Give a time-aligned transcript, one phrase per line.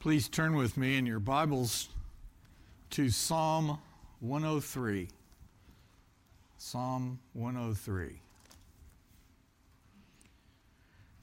[0.00, 1.90] Please turn with me in your Bibles
[2.88, 3.78] to Psalm
[4.20, 5.08] 103.
[6.56, 8.18] Psalm 103.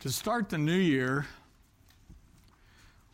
[0.02, 1.26] To start the new year,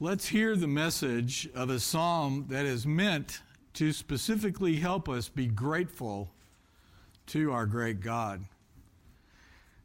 [0.01, 3.39] let's hear the message of a psalm that is meant
[3.75, 6.29] to specifically help us be grateful
[7.27, 8.43] to our great God.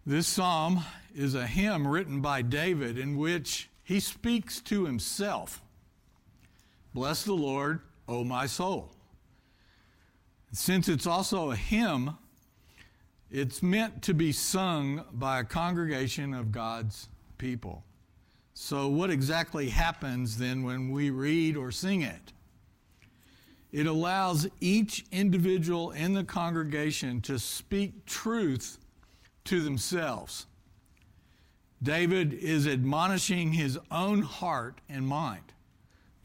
[0.04, 0.80] This psalm
[1.14, 5.62] is a hymn written by David in which he speaks to himself.
[6.98, 8.90] Bless the Lord, O my soul.
[10.50, 12.16] Since it's also a hymn,
[13.30, 17.06] it's meant to be sung by a congregation of God's
[17.38, 17.84] people.
[18.52, 22.32] So, what exactly happens then when we read or sing it?
[23.70, 28.76] It allows each individual in the congregation to speak truth
[29.44, 30.46] to themselves.
[31.80, 35.52] David is admonishing his own heart and mind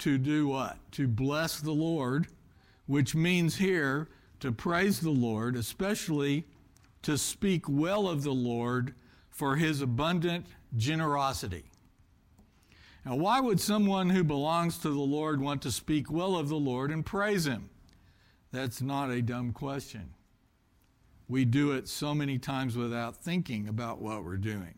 [0.04, 0.78] to do what?
[0.92, 2.28] To bless the Lord,
[2.88, 4.10] which means here
[4.42, 6.46] to praise the Lord, especially
[7.04, 8.96] to speak well of the Lord
[9.30, 10.46] for his abundant
[10.76, 11.72] generosity.
[13.06, 16.56] Now, why would someone who belongs to the Lord want to speak well of the
[16.56, 17.70] Lord and praise him?
[18.52, 20.16] That's not a dumb question.
[21.30, 24.76] We do it so many times without thinking about what we're doing.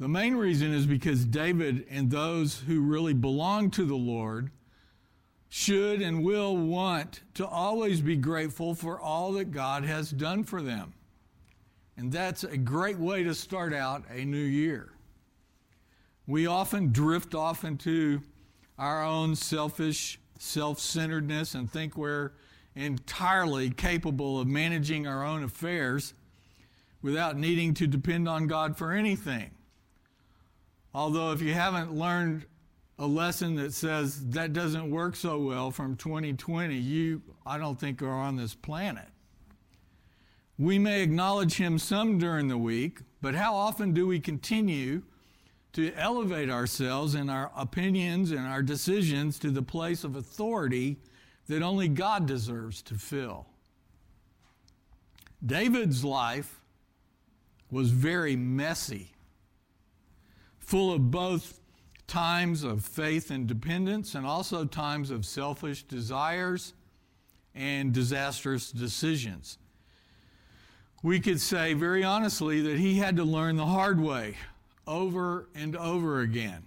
[0.00, 4.50] The main reason is because David and those who really belong to the Lord
[5.50, 10.62] should and will want to always be grateful for all that God has done for
[10.62, 10.94] them.
[11.98, 14.90] And that's a great way to start out a new year.
[16.26, 18.22] We often drift off into
[18.78, 22.32] our own selfish self centeredness and think we're
[22.74, 26.14] entirely capable of managing our own affairs
[27.02, 29.50] without needing to depend on God for anything.
[30.92, 32.46] Although, if you haven't learned
[32.98, 38.02] a lesson that says that doesn't work so well from 2020, you, I don't think,
[38.02, 39.06] are on this planet.
[40.58, 45.02] We may acknowledge Him some during the week, but how often do we continue
[45.72, 50.98] to elevate ourselves and our opinions and our decisions to the place of authority
[51.46, 53.46] that only God deserves to fill?
[55.44, 56.60] David's life
[57.70, 59.12] was very messy
[60.70, 61.58] full of both
[62.06, 66.74] times of faith and dependence and also times of selfish desires
[67.56, 69.58] and disastrous decisions.
[71.02, 74.36] We could say very honestly that he had to learn the hard way
[74.86, 76.62] over and over again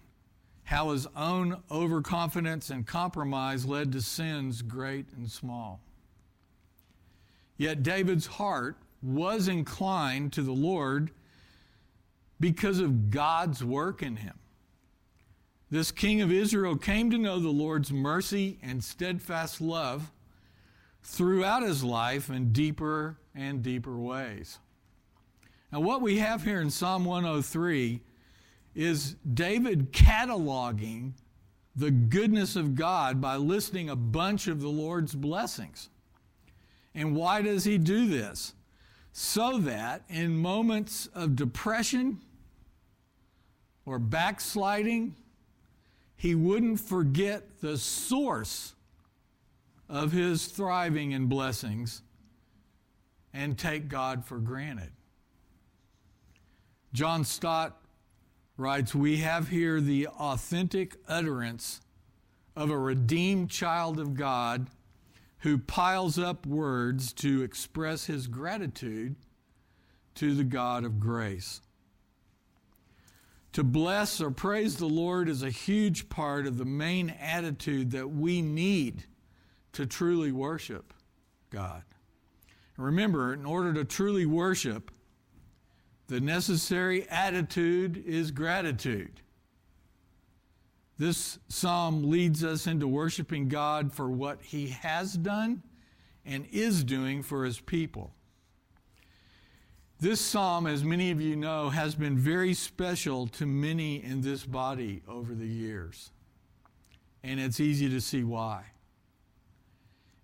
[0.66, 5.80] how his own overconfidence and compromise led to sins great and small.
[7.56, 11.12] Yet David's heart was inclined to the Lord
[12.44, 14.38] because of God's work in him.
[15.72, 20.12] This king of Israel came to know the Lord's mercy and steadfast love
[21.02, 24.59] throughout his life in deeper and deeper ways.
[25.72, 28.02] Now, what we have here in Psalm 103
[28.76, 31.14] is David cataloging
[31.78, 35.88] the goodness of God by listing a bunch of the Lord's blessings.
[36.94, 38.53] And why does he do this?
[39.14, 42.20] So that in moments of depression,
[43.86, 45.16] or backsliding,
[46.16, 48.74] he wouldn't forget the source
[49.90, 52.02] of his thriving and blessings
[53.34, 54.92] and take God for granted.
[56.94, 57.82] John Stott
[58.58, 61.82] writes We have here the authentic utterance
[62.56, 64.68] of a redeemed child of God
[65.40, 69.16] who piles up words to express his gratitude
[70.16, 71.62] to the God of grace.
[73.53, 78.09] To bless or praise the Lord is a huge part of the main attitude that
[78.09, 79.03] we need
[79.74, 80.94] to truly worship
[81.52, 81.84] God.
[82.78, 84.90] remember, in order to truly worship,
[86.08, 89.22] the necessary attitude is gratitude.
[90.97, 95.61] This psalm leads us into worshiping God for what He has done
[96.26, 98.16] and is doing for His people.
[100.03, 104.44] This psalm, as many of you know, has been very special to many in this
[104.44, 106.11] body over the years.
[107.23, 108.66] And it's easy to see why.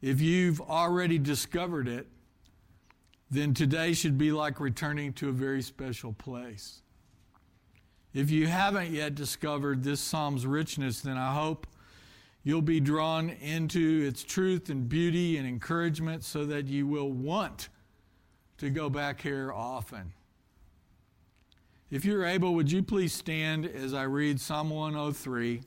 [0.02, 2.08] If you've already discovered it,
[3.32, 6.82] then today should be like returning to a very special place.
[8.14, 11.66] If you haven't yet discovered this psalm's richness, then I hope
[12.44, 17.70] you'll be drawn into its truth and beauty and encouragement so that you will want
[18.60, 20.14] to go back here often.
[21.92, 25.62] If you're able, would you please stand as I read Psalm 103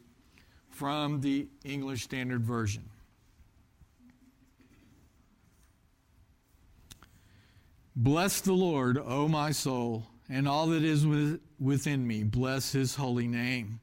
[0.70, 2.84] from the English Standard Version.
[7.94, 11.06] Bless the Lord, O my soul, and all that is
[11.60, 12.22] within me.
[12.22, 13.80] Bless his holy name.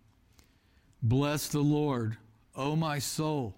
[1.04, 2.18] Bless the Lord,
[2.56, 3.54] O my soul,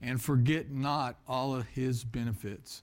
[0.00, 2.82] and forget not all of his benefits,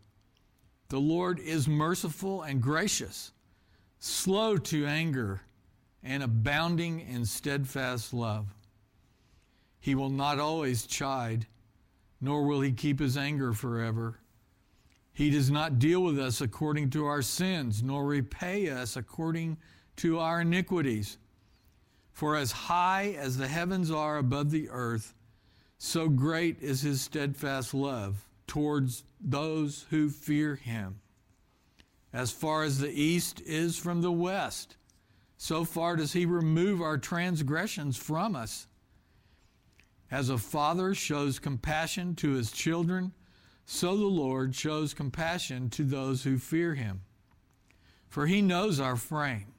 [0.91, 3.31] The Lord is merciful and gracious,
[3.99, 5.39] slow to anger,
[6.03, 8.53] and abounding in steadfast love.
[9.79, 11.47] He will not always chide
[12.19, 14.19] nor will he keep his anger forever.
[15.13, 19.59] He does not deal with us according to our sins, nor repay us according
[19.95, 21.17] to our iniquities.
[22.11, 25.15] For as high as the heavens are above the earth,
[25.77, 30.99] so great is his steadfast love towards those who fear him.
[32.13, 34.75] As far as the east is from the west,
[35.37, 38.67] so far does he remove our transgressions from us.
[40.09, 43.13] As a father shows compassion to his children,
[43.65, 47.01] so the Lord shows compassion to those who fear him.
[48.09, 49.53] For he knows our frame,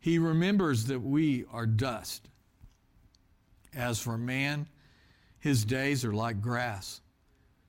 [0.00, 2.28] he remembers that we are dust.
[3.72, 4.68] As for man,
[5.38, 7.00] his days are like grass.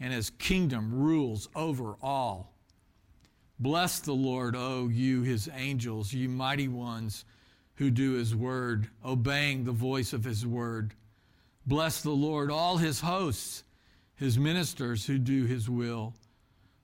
[0.00, 2.52] and his kingdom rules over all.
[3.58, 7.24] Bless the Lord, O you, his angels, you mighty ones
[7.76, 10.94] who do his word, obeying the voice of his word.
[11.66, 13.62] Bless the Lord, all his hosts,
[14.16, 16.14] his ministers who do his will.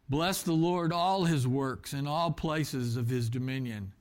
[0.08, 3.92] Bless the Lord, all his works in all places of his dominion.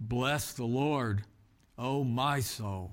[0.00, 1.24] Bless the Lord,
[1.76, 2.92] O my soul.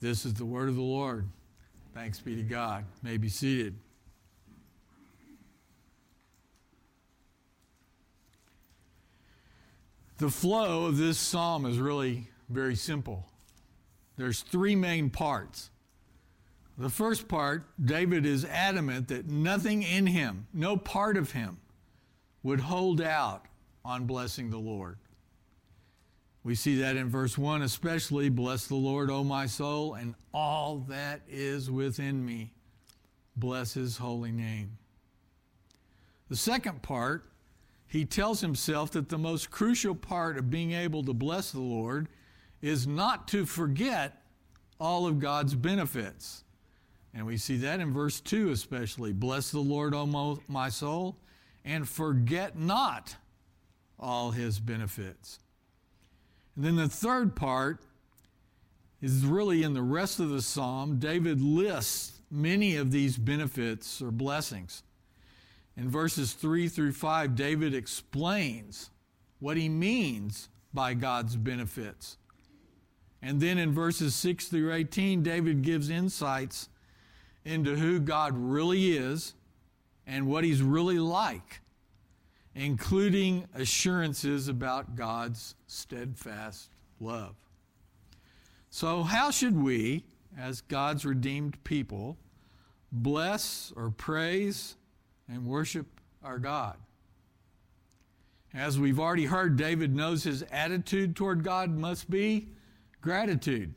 [0.00, 1.28] This is the word of the Lord.
[1.96, 2.84] Thanks be to God.
[3.02, 3.74] May be seated.
[10.18, 13.24] The flow of this psalm is really very simple.
[14.18, 15.70] There's three main parts.
[16.76, 21.56] The first part, David is adamant that nothing in him, no part of him,
[22.42, 23.46] would hold out
[23.86, 24.98] on blessing the Lord.
[26.46, 30.84] We see that in verse 1 especially Bless the Lord, O my soul, and all
[30.88, 32.52] that is within me.
[33.34, 34.78] Bless his holy name.
[36.28, 37.24] The second part
[37.88, 42.06] he tells himself that the most crucial part of being able to bless the Lord
[42.62, 44.22] is not to forget
[44.78, 46.44] all of God's benefits.
[47.12, 49.12] And we see that in verse 2 especially.
[49.12, 51.16] Bless the Lord, O my soul,
[51.64, 53.16] and forget not
[53.98, 55.40] all his benefits.
[56.56, 57.80] And then the third part
[59.00, 60.98] is really in the rest of the psalm.
[60.98, 64.82] David lists many of these benefits or blessings.
[65.76, 68.90] In verses 3 through 5, David explains
[69.38, 72.16] what he means by God's benefits.
[73.20, 76.68] And then in verses 6 through 18, David gives insights
[77.44, 79.34] into who God really is
[80.06, 81.60] and what he's really like,
[82.56, 87.36] including assurances about God's steadfast love.
[88.70, 90.04] So, how should we,
[90.36, 92.16] as God's redeemed people,
[92.90, 94.76] bless or praise
[95.28, 95.86] and worship
[96.22, 96.76] our God.
[98.54, 102.48] As we've already heard, David knows his attitude toward God must be
[103.00, 103.74] gratitude.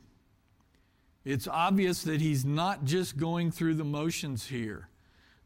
[1.24, 4.88] It's obvious that he's not just going through the motions here.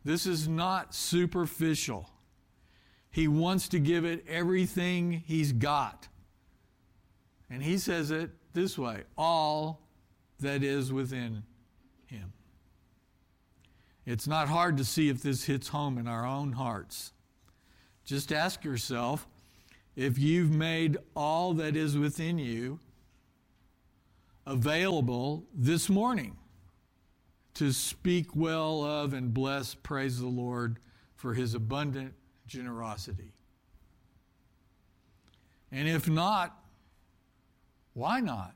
[0.05, 2.09] This is not superficial.
[3.15, 6.09] He wants to give it everything he's got.
[7.49, 9.87] And he says it this way all
[10.41, 11.45] that is within
[12.07, 12.33] him.
[14.05, 17.13] It's not hard to see if this hits home in our own hearts.
[18.05, 19.29] Just ask yourself
[19.95, 22.81] if you've made all that is within you
[24.45, 26.37] available this morning.
[27.55, 30.81] to speak well of and bless, praise the Lord
[31.15, 32.15] for his abundant
[32.55, 33.33] generosity?
[35.73, 36.57] And if not,
[37.95, 38.55] why not?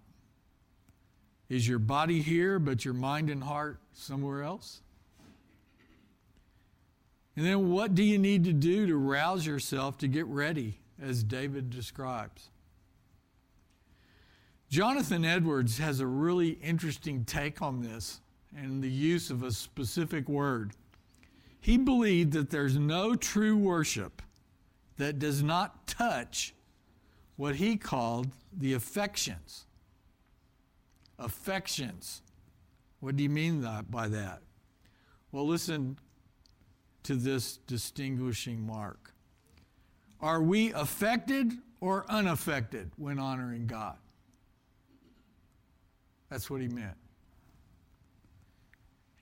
[1.48, 4.82] Is your body here, but your mind and heart somewhere else?
[7.36, 11.22] And then what do you need to do to rouse yourself to get ready, as
[11.22, 12.50] David describes?
[14.70, 18.20] Jonathan Edwards has a really interesting take on this
[18.56, 20.72] and the use of a specific word.
[21.60, 24.22] He believed that there's no true worship
[24.96, 26.54] that does not touch
[27.36, 29.66] what he called the affections.
[31.18, 32.22] Affections.
[33.00, 34.40] What do you mean by that?
[35.30, 35.98] Well, listen
[37.04, 39.12] to this distinguishing mark.
[40.20, 43.96] Are we affected or unaffected when honoring God?
[46.28, 46.96] That's what he meant.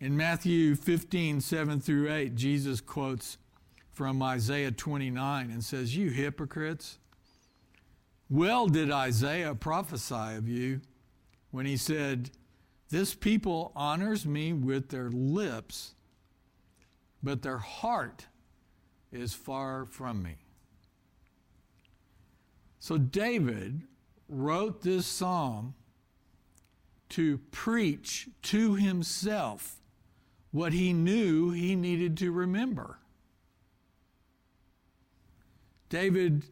[0.06, 3.38] In Matthew 15, 7 through 8, Jesus quotes
[3.90, 6.98] from Isaiah 29 and says, You hypocrites,
[8.30, 10.80] well did Isaiah prophesy of you
[11.50, 12.30] when he said,
[12.90, 15.96] This people honors me with their lips,
[17.20, 18.26] but their heart
[19.10, 20.36] is far from me.
[22.78, 23.82] So David
[24.28, 25.74] wrote this psalm
[27.08, 29.80] to preach to himself
[30.50, 32.98] what he knew he needed to remember.
[35.88, 36.44] David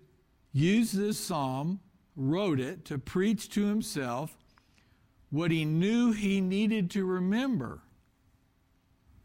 [0.52, 1.80] used this psalm,
[2.16, 4.36] wrote it to preach to himself
[5.30, 7.80] what he knew he needed to remember.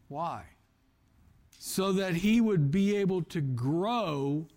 [0.08, 0.42] Why?
[1.56, 4.48] So that he would be able to grow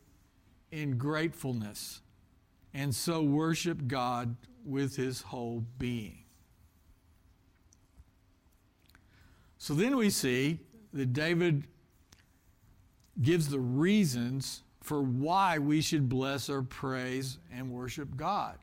[0.71, 2.01] in gratefulness
[2.73, 6.22] and so worship God with his whole being.
[9.63, 10.59] So then we see
[10.91, 11.63] that David
[13.21, 18.57] gives the reasons for why we should bless or praise and worship God.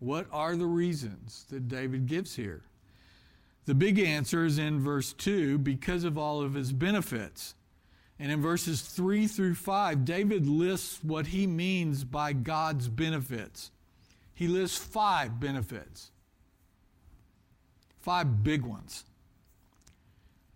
[0.00, 2.64] What are the reasons that David gives here?
[3.66, 7.54] The big answer is in verse 2 because of all of his benefits.
[8.18, 13.70] And in verses 3 through 5, David lists what he means by God's benefits.
[14.34, 16.10] He lists five benefits,
[18.00, 19.04] five big ones.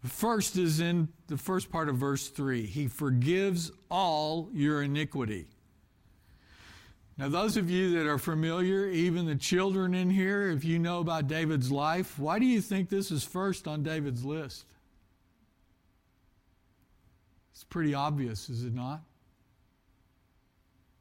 [0.05, 2.67] First is in the first part of verse 3.
[2.67, 5.47] He forgives all your iniquity.
[7.17, 11.01] Now, those of you that are familiar, even the children in here, if you know
[11.01, 14.67] about David's life, why do you think this is first on David's list?
[17.53, 19.01] It's pretty obvious, is it not?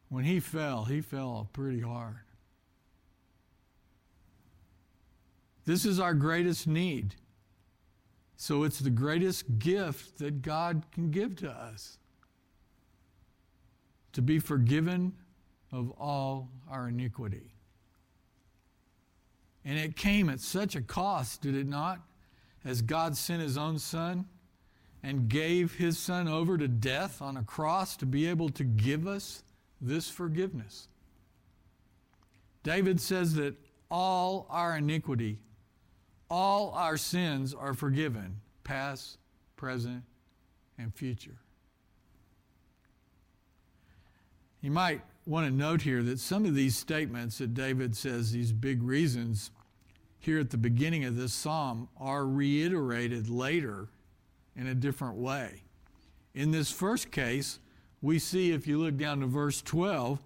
[0.09, 2.17] When he fell, he fell pretty hard.
[5.65, 7.13] This is our greatest need.
[8.37, 11.97] So it's the greatest gift that God can give to us
[14.13, 15.13] to be forgiven
[15.71, 17.51] of all our iniquity.
[19.65, 21.99] And it came at such a cost, did it not?
[22.63, 24.25] As God sent his own son
[25.01, 29.07] and gave his son over to death on a cross to be able to give
[29.07, 29.43] us
[29.81, 30.87] this forgiveness.
[32.63, 33.55] David says that
[33.89, 35.39] all our iniquity
[36.29, 39.17] all our sins are forgiven, past,
[39.55, 40.03] present,
[40.77, 41.37] and future.
[44.61, 48.51] You might want to note here that some of these statements that David says, these
[48.51, 49.51] big reasons,
[50.19, 53.87] here at the beginning of this psalm, are reiterated later
[54.55, 55.61] in a different way.
[56.33, 57.59] In this first case,
[58.01, 60.19] we see, if you look down to verse 12,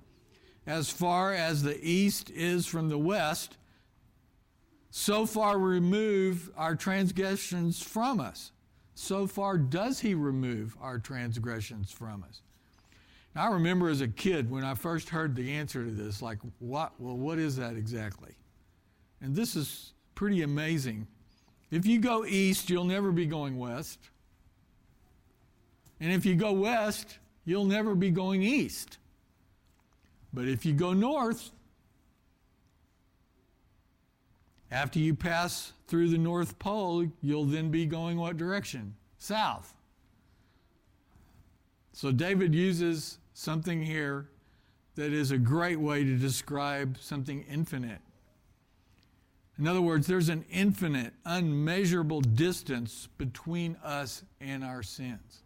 [0.65, 3.57] as far as the east is from the west,
[4.91, 8.51] so far remove our transgressions from us.
[8.93, 12.41] So far does he remove our transgressions from us.
[13.33, 16.39] Now, I remember as a kid when I first heard the answer to this, like,
[16.59, 18.33] what, well, what is that exactly?
[19.21, 21.07] And this is pretty amazing.
[21.71, 23.99] If you go east, you'll never be going west.
[26.01, 28.97] And if you go west, you'll never be going east.
[30.33, 31.51] But if you go north,
[34.71, 38.95] After you pass through the North Pole, you'll then be going what direction?
[39.17, 39.73] South.
[41.91, 44.29] So David uses something here
[44.95, 47.99] that is a great way to describe something infinite.
[49.59, 55.43] In other words, there's an infinite, unmeasurable distance between us and our sins.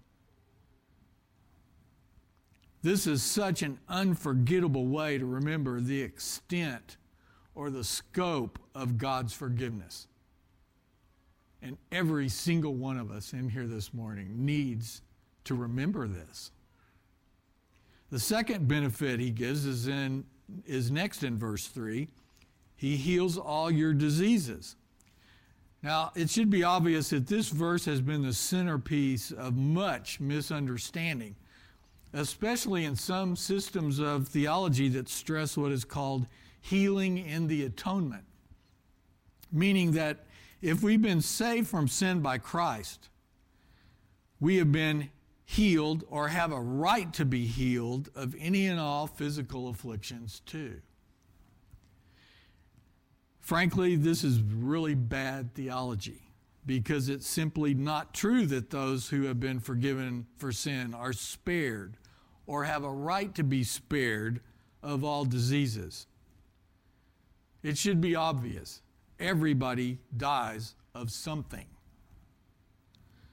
[2.84, 6.98] This is such an unforgettable way to remember the extent
[7.56, 10.08] or the scope of God's forgiveness.
[11.62, 15.02] And every single one of us in here this morning needs
[15.46, 16.52] to remember this.
[18.12, 20.26] The second benefit he gives is in
[20.68, 22.08] is next in verse 3.
[22.76, 24.76] He heals all your diseases.
[25.82, 31.36] Now, it should be obvious that this verse has been the centerpiece of much misunderstanding,
[32.14, 36.28] especially in some systems of theology that stress what is called
[36.70, 38.24] healing in the atonement,
[39.52, 40.26] meaning that
[40.62, 43.10] if we've been saved from sin by Christ,
[44.40, 45.10] we have been
[45.46, 50.82] healed or have a right to be healed of any and all physical afflictions too.
[53.40, 56.32] Frankly, this is really bad theology
[56.66, 61.98] because it's simply not true that those who have been forgiven for sin are spared
[62.48, 64.42] or have a right to be spared
[64.82, 66.08] of all diseases.
[67.66, 68.84] It should be obvious.
[69.20, 71.66] Everybody dies of something.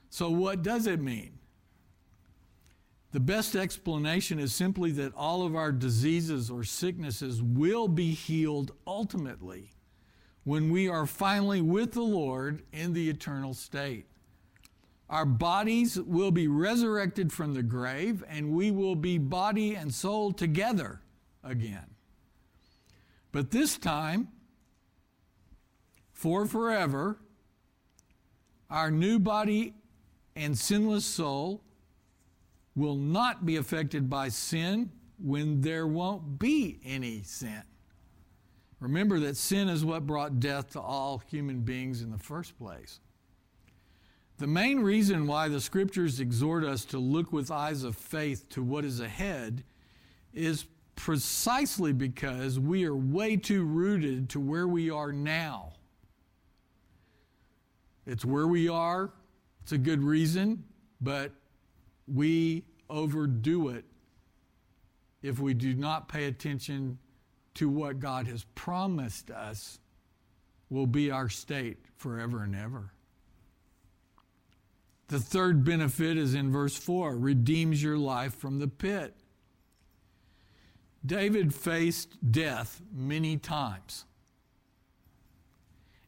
[0.09, 1.37] So, what does it mean?
[3.11, 8.71] The best explanation is simply that all of our diseases or sicknesses will be healed
[8.87, 9.69] ultimately
[10.45, 14.07] when we are finally with the Lord in the eternal state.
[15.11, 20.31] Our bodies will be resurrected from the grave, and we will be body and soul
[20.31, 21.01] together
[21.43, 21.92] again.
[23.33, 24.29] But this time,
[26.13, 27.17] for forever,
[28.69, 29.73] our new body
[30.35, 31.63] and sinless soul
[32.75, 37.63] will not be affected by sin when there won't be any sin.
[38.79, 42.99] Remember that sin is what brought death to all human beings in the first place.
[44.37, 48.61] The main reason why the scriptures exhort us to look with eyes of faith to
[48.61, 49.63] what is ahead
[50.33, 55.73] is precisely because we are way too rooted to where we are now.
[58.05, 59.11] It's where we are,
[59.61, 60.63] it's a good reason,
[61.01, 61.31] but
[62.07, 63.85] we overdo it
[65.21, 66.99] if we do not pay attention
[67.55, 69.79] to what God has promised us
[70.69, 72.91] will be our state forever and ever.
[75.07, 79.15] The third benefit is in verse 4 redeems your life from the pit.
[81.05, 84.05] David faced death many times.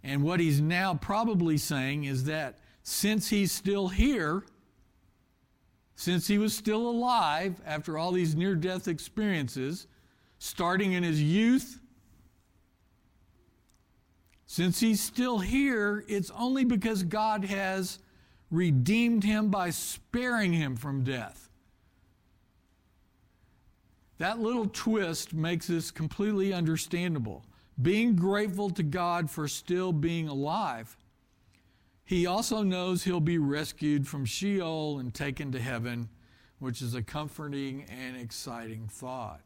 [0.04, 4.44] And what he's now probably saying is that since he's still here,
[5.96, 9.88] since he was still alive after all these near death experiences,
[10.38, 11.80] starting in his youth.
[14.46, 18.00] Since he's still here, it's only because God has
[18.52, 21.45] redeemed him by sparing him from death.
[24.18, 27.44] That little twist makes this completely understandable.
[27.82, 30.96] Being grateful to God for still being alive,
[32.06, 36.08] he also knows he'll be rescued from Sheol and taken to heaven,
[36.60, 39.42] which is a comforting and exciting thought.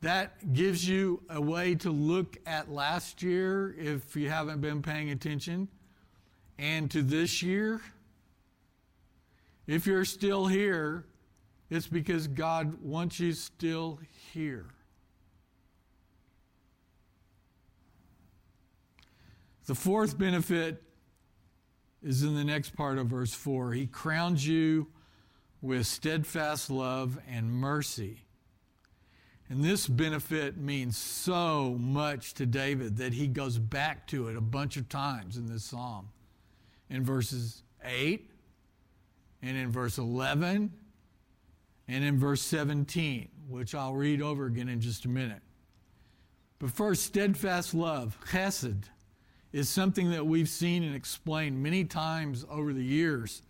[0.00, 5.10] That gives you a way to look at last year if you haven't been paying
[5.10, 5.68] attention,
[6.58, 7.80] and to this year.
[9.66, 11.06] If you're still here,
[11.74, 13.98] it's because God wants you still
[14.32, 14.66] here.
[19.66, 20.82] The fourth benefit
[22.02, 23.72] is in the next part of verse 4.
[23.72, 24.88] He crowns you
[25.62, 28.24] with steadfast love and mercy
[29.50, 34.40] and this benefit means so much to David that he goes back to it a
[34.40, 36.08] bunch of times in this psalm.
[36.88, 38.30] In verses 8,
[39.42, 40.72] and in verse 11,
[41.88, 45.42] and in verse 17, which I'll read over again in just a minute.
[46.58, 48.84] But first, steadfast love, chesed,
[49.52, 53.42] is something that we've seen and explained many times over the years.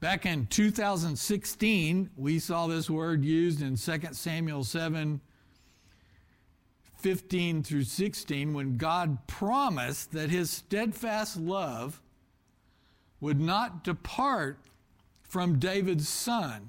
[0.00, 5.20] Back in 2016, we saw this word used in 2 Samuel 7
[6.96, 12.02] 15 through 16 when God promised that his steadfast love
[13.20, 14.58] would not depart
[15.22, 16.68] from David's son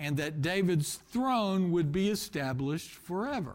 [0.00, 3.54] and that David's throne would be established forever.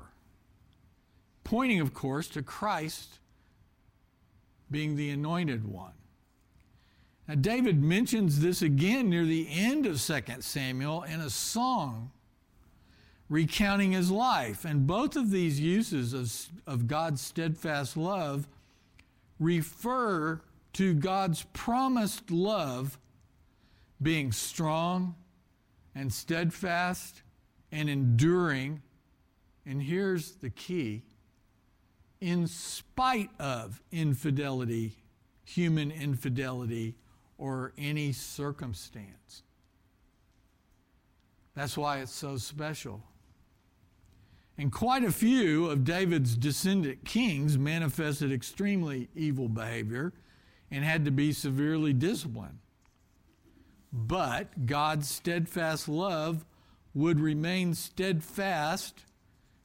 [1.44, 3.20] Pointing, of course, to Christ
[4.70, 5.94] being the anointed one.
[7.28, 12.12] Now, David mentions this again near the end of 2 Samuel in a song
[13.28, 14.66] recounting his life.
[14.66, 16.32] And both of these uses of,
[16.68, 18.48] of God's steadfast love
[19.40, 20.42] refer
[20.74, 23.00] to God's promised love
[24.00, 25.16] being strong
[25.96, 27.24] and steadfast
[27.72, 28.82] and enduring.
[29.66, 31.04] And here's the key
[32.22, 34.94] in spite of infidelity,
[35.44, 36.96] human infidelity,
[37.38, 39.44] or any circumstance.
[41.56, 43.02] That's why it's so special.
[44.58, 50.14] And quite a few of David's descendant kings manifested extremely evil behavior
[50.72, 52.60] and had to be severely disciplined.
[53.98, 56.44] But God's steadfast love
[56.94, 59.06] would remain steadfast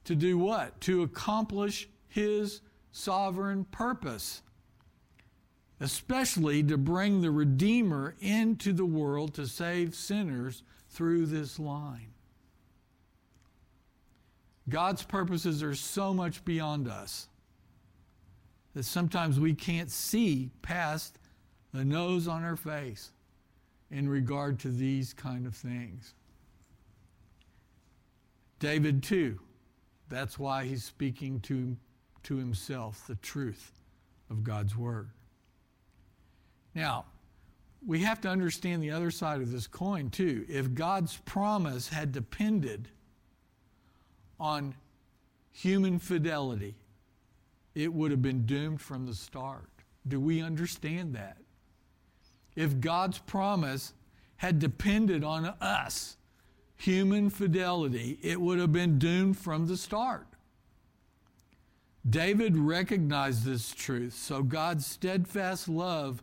[0.04, 0.80] to do what?
[0.82, 2.60] To accomplish his
[2.92, 4.42] sovereign purpose,
[5.80, 12.12] especially to bring the Redeemer into the world to save sinners through this line.
[14.68, 17.26] God's purposes are so much beyond us
[18.74, 21.18] that sometimes we can't see past
[21.72, 23.10] the nose on our face
[23.90, 26.14] in regard to these kind of things.
[28.58, 29.40] David, too,
[30.08, 31.76] that's why he's speaking to,
[32.24, 33.72] to himself the truth
[34.28, 35.10] of God's Word.
[36.74, 37.06] Now,
[37.84, 40.44] we have to understand the other side of this coin, too.
[40.48, 42.88] If God's promise had depended
[44.38, 44.74] on
[45.52, 46.74] human fidelity,
[47.74, 49.70] it would have been doomed from the start.
[50.06, 51.38] Do we understand that?
[52.60, 53.94] If God's promise
[54.36, 56.18] had depended on us,
[56.76, 60.26] human fidelity, it would have been doomed from the start.
[62.08, 66.22] David recognized this truth, so God's steadfast love,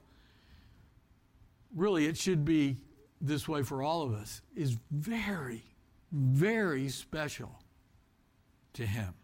[1.76, 2.78] really, it should be
[3.20, 5.64] this way for all of us, is very,
[6.12, 7.64] very special
[8.74, 9.16] to him.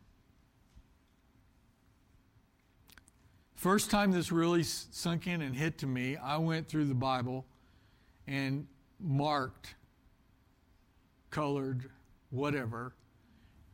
[3.63, 7.45] First time this really sunk in and hit to me, I went through the Bible
[8.28, 8.67] and
[8.99, 9.76] marked,
[11.30, 11.89] colored,
[12.30, 12.93] whatever,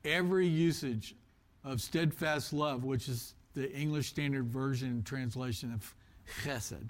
[0.06, 1.16] every usage
[1.64, 5.96] of steadfast love, which is the English Standard Version translation of
[6.44, 6.90] chesed,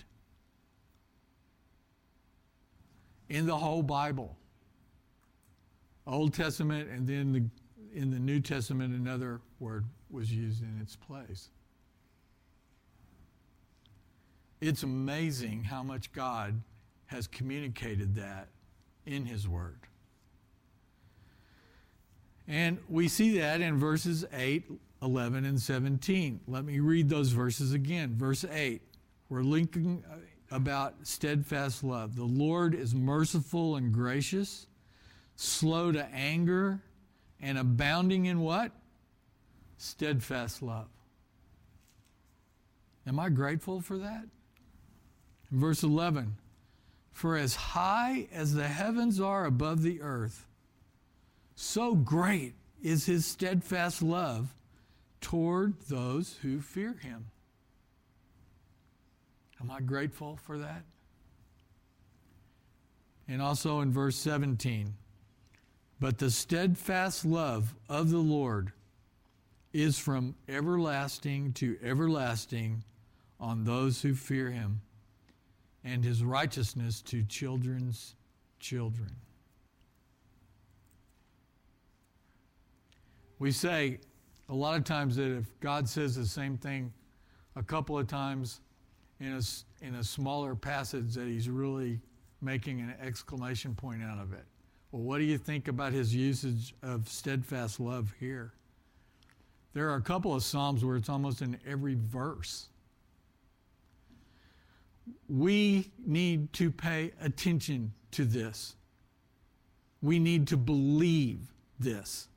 [3.29, 4.35] in the whole Bible.
[6.05, 7.43] Old Testament and then the
[7.97, 11.49] in the New Testament, another word was used in its place.
[14.61, 16.61] It's amazing how much God
[17.07, 18.49] has communicated that
[19.05, 19.79] in His Word.
[22.47, 24.63] And we see that in verses 8,
[25.01, 26.41] 11, and 17.
[26.47, 28.15] Let me read those verses again.
[28.15, 28.81] Verse 8,
[29.29, 30.15] we're linking uh,
[30.55, 32.15] about steadfast love.
[32.15, 34.67] The Lord is merciful and gracious,
[35.35, 36.81] slow to anger,
[37.39, 38.71] and abounding in what?
[39.77, 40.89] Steadfast love.
[43.07, 44.25] Am I grateful for that?
[45.51, 46.35] Verse 11
[47.11, 50.47] For as high as the heavens are above the earth,
[51.55, 54.53] so great is his steadfast love
[55.21, 57.25] toward those who fear him.
[59.61, 60.83] Am I grateful for that?
[63.27, 64.93] And also in verse 17
[65.99, 68.71] but the steadfast love of the Lord
[69.73, 72.83] is from everlasting to everlasting
[73.39, 74.81] on those who fear him,
[75.83, 78.15] and his righteousness to children's
[78.59, 79.15] children.
[83.39, 83.99] We say
[84.49, 86.91] a lot of times that if God says the same thing
[87.55, 88.59] a couple of times
[89.19, 91.99] in a, in a smaller passage, that he's really
[92.41, 94.45] making an exclamation point out of it.
[94.91, 98.53] Well, what do you think about his usage of steadfast love here?
[99.73, 102.69] There are a couple of Psalms where it's almost in every verse.
[105.27, 108.75] We need to pay attention to this.
[110.01, 112.27] We need to believe this.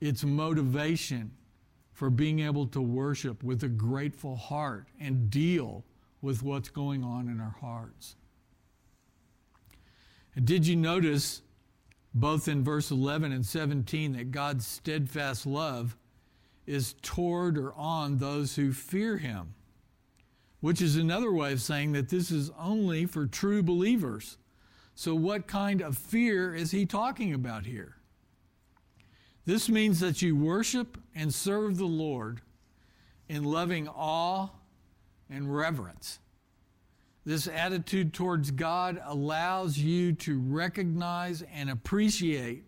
[0.00, 1.32] It's motivation
[1.92, 5.84] for being able to worship with a grateful heart and deal
[6.20, 8.16] with what's going on in our hearts.
[10.42, 11.42] Did you notice
[12.14, 15.96] both in verse 11 and 17 that God's steadfast love
[16.66, 19.54] is toward or on those who fear him?
[20.62, 24.38] Which is another way of saying that this is only for true believers.
[24.94, 27.96] So, what kind of fear is he talking about here?
[29.44, 32.42] This means that you worship and serve the Lord
[33.28, 34.50] in loving awe
[35.28, 36.20] and reverence.
[37.24, 42.62] This attitude towards God allows you to recognize and appreciate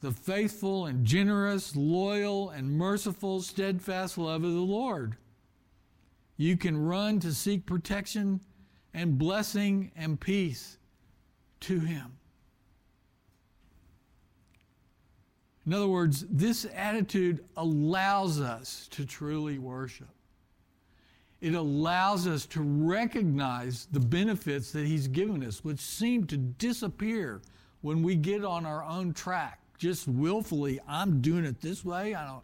[0.00, 5.18] the faithful and generous, loyal and merciful, steadfast love of the Lord.
[6.42, 8.40] You can run to seek protection
[8.92, 10.76] and blessing and peace
[11.60, 12.18] to Him.
[15.64, 20.08] In other words, this attitude allows us to truly worship.
[21.40, 27.40] It allows us to recognize the benefits that He's given us, which seem to disappear
[27.82, 29.60] when we get on our own track.
[29.78, 32.16] Just willfully, I'm doing it this way.
[32.16, 32.42] I don't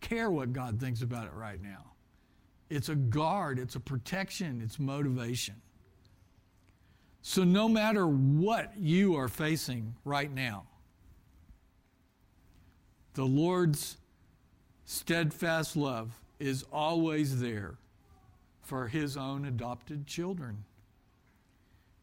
[0.00, 1.89] care what God thinks about it right now.
[2.70, 5.56] It's a guard, it's a protection, it's motivation.
[7.22, 10.64] So, no matter what you are facing right now,
[13.14, 13.98] the Lord's
[14.86, 17.74] steadfast love is always there
[18.62, 20.64] for his own adopted children.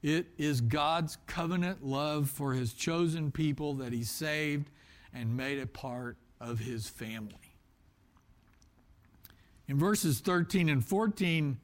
[0.03, 4.69] It is God's covenant love for his chosen people that he saved
[5.13, 7.46] and made a part of his family.
[9.67, 11.57] In verses 13 and 14,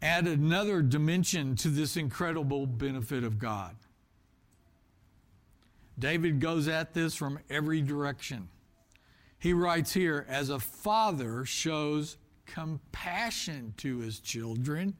[0.00, 3.76] add another dimension to this incredible benefit of God.
[5.98, 8.48] David goes at this from every direction.
[9.38, 14.96] He writes here, as a father shows compassion to his children,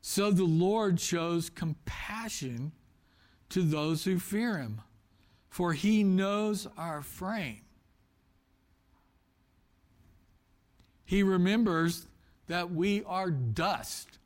[0.00, 2.72] so the Lord shows compassion
[3.48, 4.80] to those who fear him,
[5.48, 7.63] for he knows our frame.
[11.04, 12.06] He remembers
[12.46, 14.18] that we are dust.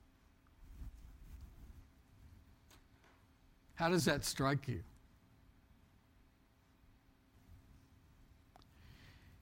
[3.74, 4.80] How does that strike you?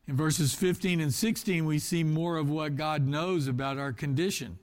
[0.09, 4.59] In verses 15 and 16, we see more of what God knows about our condition.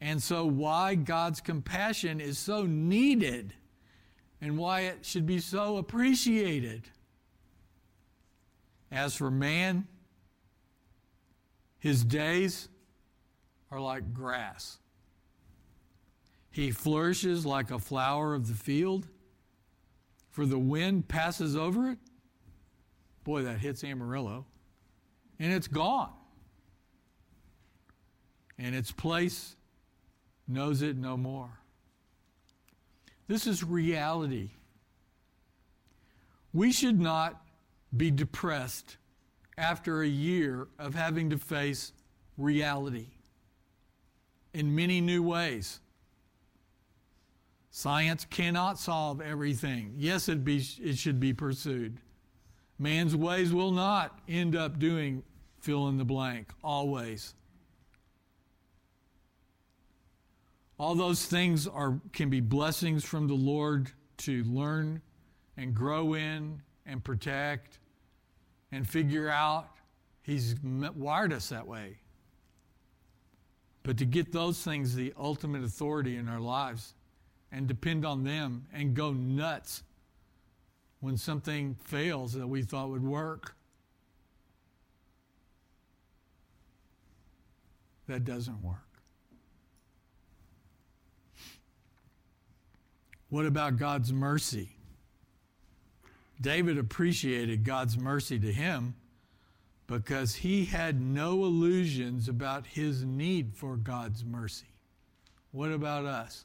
[0.00, 3.52] And so, why God's compassion is so needed
[4.40, 6.82] and why it should be so appreciated.
[8.90, 9.86] As for man,
[11.78, 12.68] his days
[13.70, 14.78] are like grass.
[16.50, 19.06] He flourishes like a flower of the field,
[20.30, 21.98] for the wind passes over it.
[23.24, 24.46] Boy, that hits Amarillo
[25.38, 26.12] and it's gone.
[28.58, 29.54] And its place
[30.48, 31.50] knows it no more.
[33.28, 34.50] This is reality.
[36.52, 37.40] We should not
[37.96, 38.96] be depressed
[39.58, 41.92] after a year of having to face
[42.36, 43.08] reality
[44.54, 45.80] in many new ways.
[47.70, 49.94] Science cannot solve everything.
[49.96, 51.98] Yes, it, be, it should be pursued.
[52.78, 55.22] Man's ways will not end up doing
[55.60, 57.34] fill in the blank, always.
[60.78, 65.02] All those things are, can be blessings from the Lord to learn
[65.56, 67.80] and grow in and protect
[68.72, 69.70] and figure out.
[70.22, 71.98] He's wired us that way.
[73.82, 76.94] But to get those things the ultimate authority in our lives
[77.50, 79.82] and depend on them and go nuts
[81.00, 83.54] when something fails that we thought would work.
[88.08, 88.76] That doesn't work.
[93.30, 94.77] What about God's mercy?
[96.40, 98.94] David appreciated God's mercy to him
[99.86, 104.74] because he had no illusions about his need for God's mercy.
[105.50, 106.44] What about us?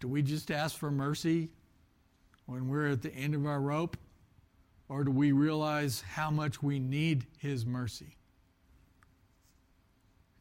[0.00, 1.50] Do we just ask for mercy
[2.46, 3.96] when we're at the end of our rope?
[4.88, 8.16] Or do we realize how much we need His mercy?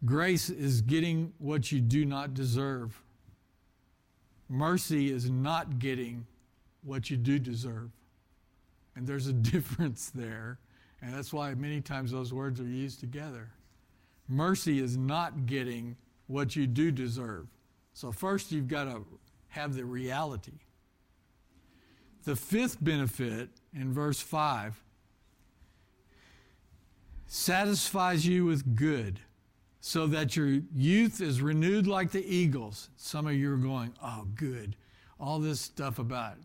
[0.05, 3.01] Grace is getting what you do not deserve.
[4.47, 6.25] Mercy is not getting
[6.83, 7.91] what you do deserve.
[8.95, 10.59] And there's a difference there.
[11.01, 13.51] And that's why many times those words are used together.
[14.27, 15.95] Mercy is not getting
[16.27, 17.47] what you do deserve.
[17.93, 19.05] So, first, you've got to
[19.49, 20.59] have the reality.
[22.25, 24.83] The fifth benefit in verse 5
[27.25, 29.21] satisfies you with good
[29.79, 32.89] so that your youth is renewed like the eagles.
[32.97, 34.75] Some of you are going, oh, good.
[35.19, 36.37] All this stuff about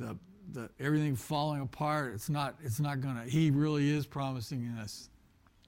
[0.00, 0.16] the,
[0.52, 5.10] the everything falling apart, it's not, it's not gonna, he really is promising us.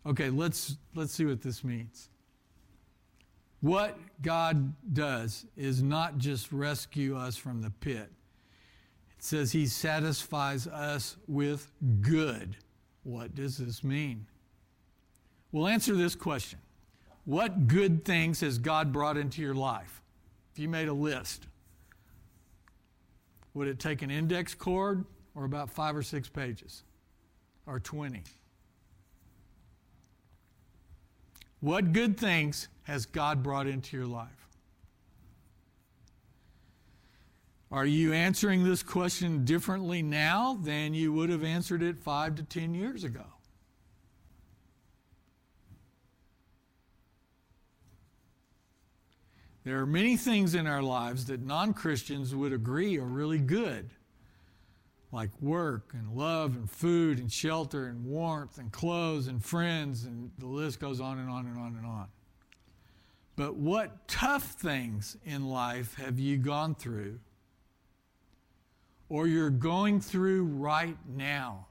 [0.05, 2.09] Okay, let's let's see what this means.
[3.61, 8.11] What God does is not just rescue us from the pit.
[9.16, 12.57] It says he satisfies us with good.
[13.05, 14.27] What does this mean?
[15.53, 16.59] We'll answer this question.
[17.25, 20.03] What good things has God brought into your life?
[20.53, 21.47] If you made a list,
[23.55, 26.83] would it take an index cord or about five or six pages
[27.67, 28.23] or 20?
[31.61, 34.49] What good things has God brought into your life?
[37.71, 42.43] Are you answering this question differently now than you would have answered it five to
[42.43, 43.25] ten years ago?
[49.64, 53.90] There are many things in our lives that non Christians would agree are really good,
[55.12, 60.33] like work and love and food and shelter and warmth and clothes and friends, and
[60.38, 62.09] the list goes on and on and on and on.
[63.37, 67.20] But what tough things in life have you gone through
[69.09, 71.66] or you're going through right now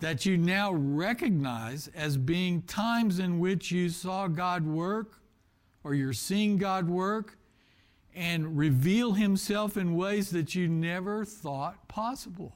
[0.00, 5.20] that you now recognize as being times in which you saw God work
[5.82, 7.36] or you're seeing God work
[8.14, 12.54] and reveal Himself in ways that you never thought possible?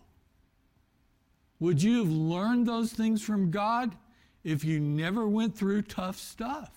[1.58, 3.96] Would you have learned those things from God
[4.42, 6.70] if you never went through tough stuff?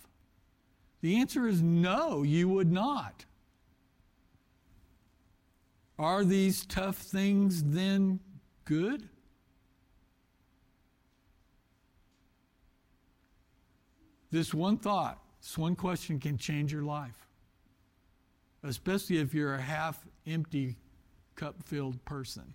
[1.02, 3.26] The answer is no, you would not.
[5.98, 8.20] Are these tough things then
[8.66, 9.10] good?
[14.32, 17.28] This one thought, this one question can change your life,
[18.64, 20.76] especially if you're a half empty,
[21.36, 22.54] cup filled person.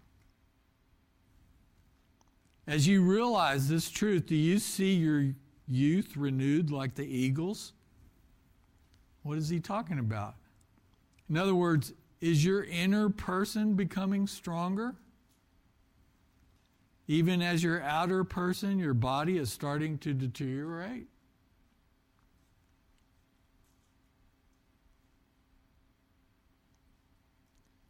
[2.67, 5.35] As you realize this truth, do you see your
[5.67, 7.73] youth renewed like the eagles?
[9.23, 10.35] What is he talking about?
[11.29, 14.95] In other words, is your inner person becoming stronger?
[17.07, 21.09] Even as your outer person, your body is starting to deteriorate?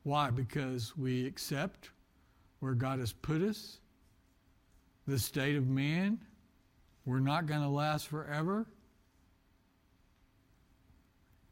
[0.02, 0.30] Why?
[0.30, 1.90] Because we accept
[2.60, 3.78] where God has put us,
[5.06, 6.18] the state of man.
[7.04, 8.66] We're not going to last forever.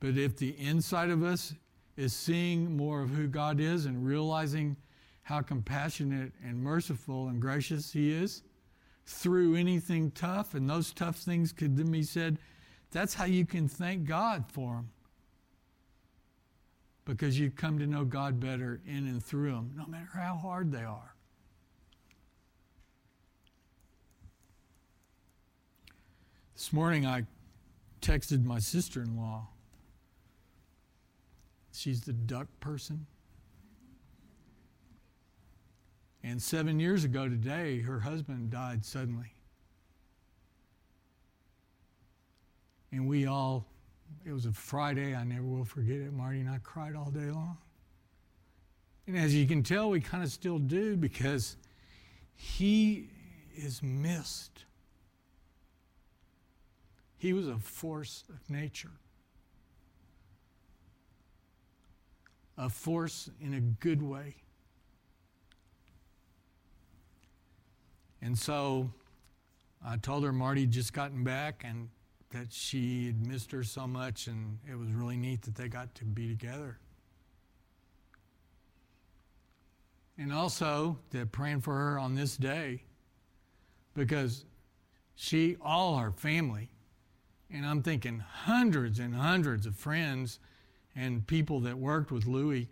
[0.01, 1.55] But if the inside of us
[1.97, 4.77] is seeing more of who God is and realizing
[5.23, 8.43] how compassionate and merciful and gracious He is
[9.05, 10.55] through anything tough.
[10.55, 12.39] And those tough things could then be said,
[12.93, 14.91] that's how you can thank God for them.
[17.09, 20.71] Because you come to know God better in and through them, no matter how hard
[20.71, 21.15] they are.
[26.55, 27.25] This morning I
[28.01, 29.49] texted my sister in law
[31.79, 33.07] She's the duck person.
[36.25, 39.33] And seven years ago today, her husband died suddenly.
[42.91, 43.65] And we all,
[44.29, 46.13] it was a Friday, I never will forget it.
[46.13, 47.57] Marty and I cried all day long.
[49.07, 51.57] And as you can tell, we kind of still do because
[52.35, 53.09] he
[53.57, 54.65] is missed.
[57.17, 58.93] He was a force of nature.
[62.59, 64.35] a force in a good way.
[68.21, 68.91] And so
[69.85, 71.89] I told her Marty just gotten back and
[72.31, 75.95] that she had missed her so much, and it was really neat that they got
[75.97, 76.79] to be together.
[80.19, 82.83] And also that praying for her on this day
[83.95, 84.45] because
[85.15, 86.71] she, all her family,
[87.51, 90.39] and I'm thinking hundreds and hundreds of friends
[90.95, 92.69] and people that worked with Louis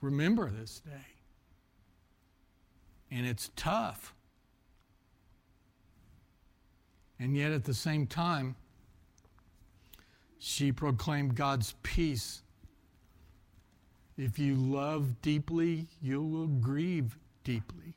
[0.00, 1.06] remember this day.
[3.10, 4.14] And it's tough.
[7.20, 8.56] And yet at the same time,
[10.38, 12.42] she proclaimed God's peace.
[14.16, 17.94] If you love deeply, you will grieve deeply.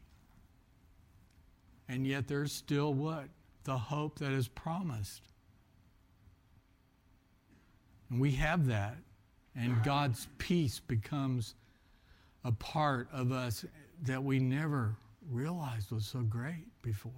[1.87, 3.25] And yet there's still what?
[3.63, 5.21] The hope that is promised.
[8.09, 8.97] And we have that.
[9.55, 11.55] And God's peace becomes
[12.43, 13.63] a part of us
[14.01, 14.97] that we never
[15.29, 17.11] realized was so great before.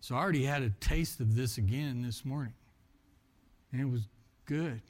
[0.00, 2.54] So I already had a taste of this again this morning.
[3.72, 4.08] And it was
[4.46, 4.80] good.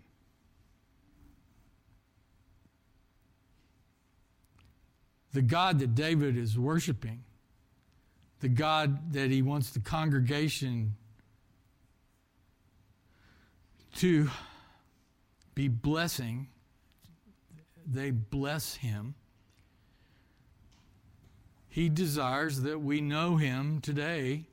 [5.32, 7.22] The God that David is worshiping,
[8.40, 10.96] the God that he wants the congregation
[13.96, 14.30] to
[15.54, 16.48] be blessing.
[17.86, 19.14] They bless him.
[21.68, 24.46] He desires that we know him today.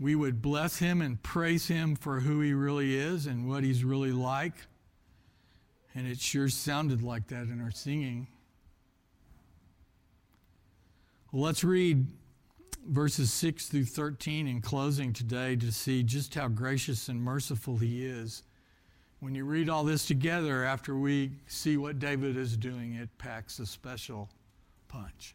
[0.00, 3.82] We would bless him and praise him for who he really is and what he's
[3.82, 4.54] really like.
[5.94, 8.28] And it sure sounded like that in our singing.
[11.32, 12.06] Well, let's read
[12.86, 18.06] verses 6 through 13 in closing today to see just how gracious and merciful He
[18.06, 18.44] is.
[19.20, 23.58] When you read all this together, after we see what David is doing, it packs
[23.58, 24.30] a special
[24.86, 25.34] punch.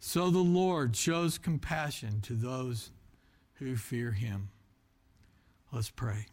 [0.00, 2.90] so the Lord shows compassion to those
[3.54, 4.50] who fear him.
[5.72, 6.26] Let's pray.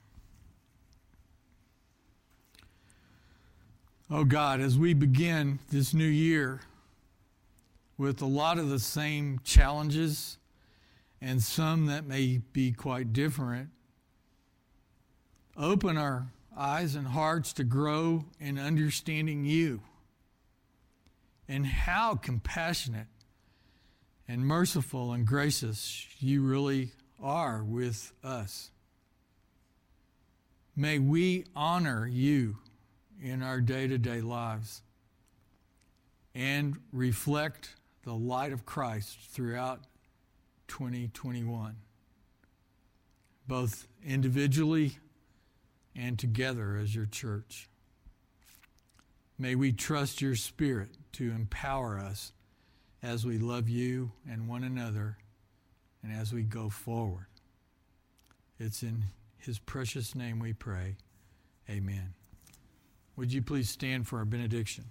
[4.10, 6.62] Oh God, as we begin this new year
[7.98, 10.38] with a lot of the same challenges,
[11.22, 13.70] and some that may be quite different.
[15.58, 19.82] Open our eyes and hearts to grow in understanding you
[21.48, 23.08] and how compassionate
[24.28, 28.72] and merciful and gracious you really are with us.
[30.76, 32.58] May we honor you
[33.22, 34.82] in our day to day lives
[36.34, 39.82] and reflect the light of Christ throughout
[40.68, 41.78] 2021,
[43.48, 44.98] both individually
[45.96, 47.70] and together as your church.
[49.38, 52.34] May we trust your Spirit to empower us
[53.06, 55.18] as we love you and one another
[56.02, 57.28] and as we go forward.
[58.60, 59.04] It's in
[59.38, 60.96] his precious name we pray.
[61.70, 62.14] Amen.
[63.16, 64.86] Would you please stand for our benediction?